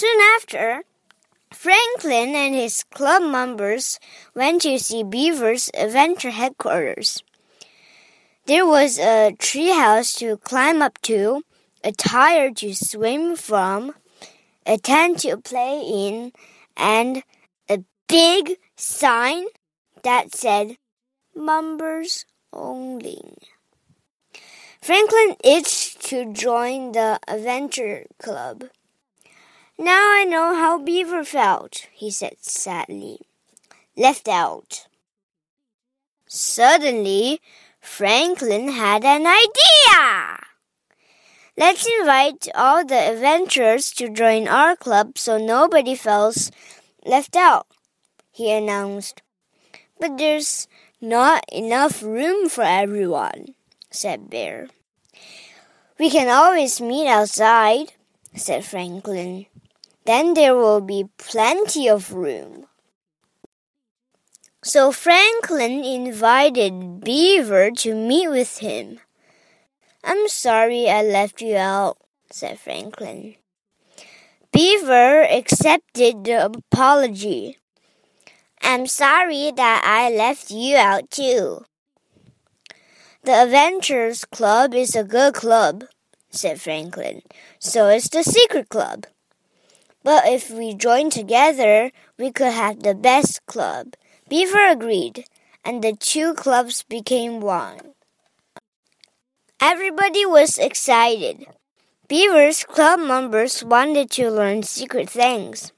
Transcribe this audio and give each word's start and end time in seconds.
Soon 0.00 0.20
after, 0.34 0.84
Franklin 1.52 2.34
and 2.34 2.54
his 2.54 2.84
club 2.84 3.22
members 3.22 4.00
went 4.34 4.62
to 4.62 4.78
see 4.78 5.02
Beaver's 5.02 5.70
adventure 5.74 6.30
headquarters. 6.30 7.22
There 8.46 8.64
was 8.64 8.98
a 8.98 9.36
treehouse 9.36 10.16
to 10.20 10.38
climb 10.38 10.80
up 10.80 10.98
to, 11.02 11.42
a 11.84 11.92
tire 11.92 12.50
to 12.50 12.74
swim 12.74 13.36
from, 13.36 13.92
a 14.64 14.78
tent 14.78 15.18
to 15.18 15.36
play 15.36 15.82
in, 15.84 16.32
and 16.78 17.22
a 17.68 17.84
big 18.08 18.56
sign 18.76 19.44
that 20.02 20.34
said 20.34 20.78
members 21.34 22.24
only. 22.54 23.36
Franklin 24.80 25.36
itched 25.44 26.00
to 26.08 26.32
join 26.32 26.92
the 26.92 27.20
adventure 27.28 28.06
club. 28.18 28.64
Now 29.80 30.12
I 30.12 30.26
know 30.28 30.54
how 30.54 30.76
Beaver 30.78 31.24
felt, 31.24 31.86
he 31.94 32.10
said 32.10 32.36
sadly. 32.42 33.20
Left 33.96 34.28
out. 34.28 34.86
Suddenly, 36.26 37.40
Franklin 37.80 38.72
had 38.72 39.06
an 39.06 39.26
idea. 39.26 40.44
Let's 41.56 41.88
invite 41.98 42.48
all 42.54 42.84
the 42.84 42.94
adventurers 42.94 43.90
to 43.92 44.10
join 44.10 44.48
our 44.48 44.76
club 44.76 45.16
so 45.16 45.38
nobody 45.38 45.94
feels 45.94 46.52
left 47.06 47.34
out, 47.34 47.66
he 48.30 48.52
announced. 48.52 49.22
But 49.98 50.18
there's 50.18 50.68
not 51.00 51.46
enough 51.50 52.02
room 52.02 52.50
for 52.50 52.64
everyone, 52.64 53.54
said 53.90 54.28
Bear. 54.28 54.68
We 55.98 56.10
can 56.10 56.28
always 56.28 56.82
meet 56.82 57.08
outside, 57.08 57.94
said 58.36 58.66
Franklin. 58.66 59.46
Then 60.04 60.34
there 60.34 60.56
will 60.56 60.80
be 60.80 61.06
plenty 61.18 61.88
of 61.88 62.12
room. 62.12 62.66
So 64.62 64.92
Franklin 64.92 65.84
invited 65.84 67.00
Beaver 67.00 67.70
to 67.78 67.94
meet 67.94 68.28
with 68.28 68.58
him. 68.58 69.00
I'm 70.04 70.28
sorry 70.28 70.88
I 70.88 71.02
left 71.02 71.40
you 71.40 71.56
out, 71.56 71.98
said 72.30 72.58
Franklin. 72.58 73.36
Beaver 74.52 75.22
accepted 75.22 76.24
the 76.24 76.44
apology. 76.46 77.58
I'm 78.62 78.86
sorry 78.86 79.52
that 79.56 79.82
I 79.84 80.10
left 80.14 80.50
you 80.50 80.76
out 80.76 81.10
too. 81.10 81.64
The 83.22 83.32
Adventurers 83.32 84.24
Club 84.24 84.74
is 84.74 84.96
a 84.96 85.04
good 85.04 85.34
club, 85.34 85.84
said 86.30 86.60
Franklin. 86.60 87.22
So 87.58 87.88
is 87.88 88.08
the 88.08 88.22
Secret 88.22 88.68
Club. 88.68 89.06
But 90.02 90.26
if 90.26 90.50
we 90.50 90.74
join 90.74 91.10
together, 91.10 91.90
we 92.18 92.32
could 92.32 92.52
have 92.52 92.82
the 92.82 92.94
best 92.94 93.44
club. 93.46 93.94
Beaver 94.28 94.66
agreed, 94.70 95.24
and 95.64 95.82
the 95.82 95.92
two 95.92 96.34
clubs 96.34 96.82
became 96.84 97.40
one. 97.40 97.94
Everybody 99.60 100.24
was 100.24 100.56
excited. 100.56 101.44
Beaver's 102.08 102.64
club 102.64 103.00
members 103.00 103.62
wanted 103.62 104.10
to 104.12 104.30
learn 104.30 104.62
secret 104.62 105.10
things. 105.10 105.72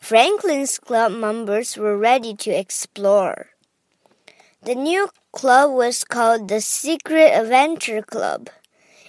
Franklin's 0.00 0.78
club 0.78 1.12
members 1.12 1.76
were 1.76 1.96
ready 1.96 2.34
to 2.34 2.50
explore. 2.50 3.50
The 4.62 4.74
new 4.74 5.08
club 5.32 5.70
was 5.72 6.04
called 6.04 6.48
the 6.48 6.60
Secret 6.60 7.30
Adventure 7.30 8.02
Club. 8.02 8.50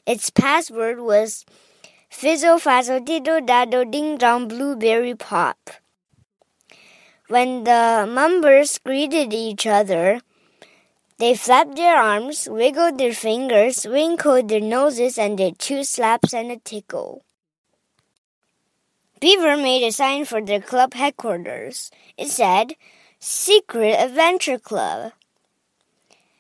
Its 0.06 0.30
password 0.30 1.00
was 1.00 1.46
Fizzle 2.14 2.60
Fazzle 2.60 3.04
Diddle 3.04 3.42
Daddle 3.42 3.86
Ding 3.86 4.18
Dong 4.18 4.48
Blueberry 4.48 5.16
Pop. 5.16 5.72
When 7.28 7.64
the 7.64 8.08
members 8.08 8.78
greeted 8.78 9.34
each 9.34 9.66
other, 9.66 10.22
they 11.18 11.34
flapped 11.34 11.76
their 11.76 11.98
arms, 11.98 12.48
wiggled 12.50 13.00
their 13.00 13.14
fingers, 13.14 13.88
wrinkled 13.88 14.48
their 14.48 14.62
noses, 14.62 15.18
and 15.18 15.40
did 15.40 15.58
two 15.58 15.84
slaps 15.84 16.36
and 16.36 16.52
a 16.52 16.58
tickle. 16.58 17.26
Beaver 19.20 19.58
made 19.58 19.84
a 19.84 19.92
sign 19.92 20.24
for 20.24 20.40
their 20.40 20.62
club 20.62 20.94
headquarters. 20.94 21.90
It 22.16 22.30
said, 22.30 22.76
Secret 23.20 23.96
Adventure 23.96 24.60
Club. 24.60 25.14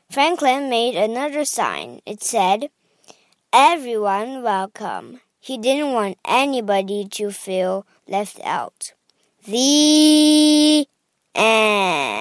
Franklin 0.09 0.69
made 0.69 0.95
another 0.95 1.44
sign. 1.44 2.00
It 2.06 2.22
said, 2.22 2.69
Everyone 3.51 4.44
welcome. 4.44 5.19
He 5.43 5.57
didn't 5.57 5.91
want 5.91 6.17
anybody 6.23 7.03
to 7.19 7.29
feel 7.29 7.85
left 8.07 8.39
out. 8.45 8.93
The 9.45 10.87
end. 11.35 12.12